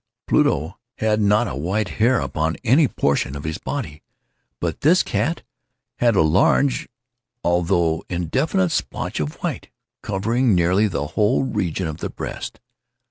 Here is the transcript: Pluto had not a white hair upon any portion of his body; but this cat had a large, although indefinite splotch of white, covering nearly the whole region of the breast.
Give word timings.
Pluto 0.25 0.79
had 0.97 1.21
not 1.21 1.47
a 1.47 1.53
white 1.53 1.89
hair 2.01 2.19
upon 2.21 2.57
any 2.63 2.87
portion 2.87 3.35
of 3.35 3.43
his 3.43 3.59
body; 3.59 4.01
but 4.59 4.81
this 4.81 5.03
cat 5.03 5.43
had 5.99 6.15
a 6.15 6.23
large, 6.23 6.89
although 7.43 8.03
indefinite 8.09 8.69
splotch 8.71 9.19
of 9.19 9.35
white, 9.43 9.69
covering 10.01 10.55
nearly 10.55 10.87
the 10.87 11.09
whole 11.09 11.43
region 11.43 11.85
of 11.85 11.97
the 11.97 12.09
breast. 12.09 12.59